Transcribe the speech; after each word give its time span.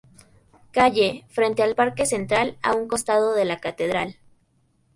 Calle, 0.71 1.25
frente 1.29 1.61
al 1.61 1.75
Parque 1.75 2.07
Central, 2.07 2.57
a 2.63 2.73
un 2.73 2.87
costado 2.87 3.35
de 3.35 3.45
la 3.45 3.59
Catedral. 3.59 4.17